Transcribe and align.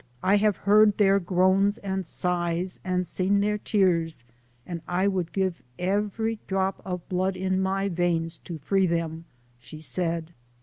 'I 0.23 0.37
have 0.37 0.57
heard 0.57 0.97
their 0.97 1.19
groans 1.19 1.77
and 1.77 2.07
sighs, 2.07 2.79
and 2.83 3.05
seen 3.05 3.39
their 3.39 3.59
tears, 3.59 4.25
and 4.65 4.81
I 4.87 5.07
would 5.07 5.31
give 5.31 5.61
every 5.77 6.39
drop 6.47 6.81
of 6.83 7.07
blood 7.07 7.35
in 7.37 7.61
my 7.61 7.87
veins 7.87 8.39
to 8.45 8.57
free 8.57 8.87
them,' 8.87 9.25
she 9.59 9.79
said. 9.79 10.33